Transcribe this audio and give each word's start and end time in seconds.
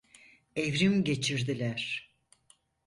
Evrim 0.55 1.03
geçirdiler. 1.03 2.11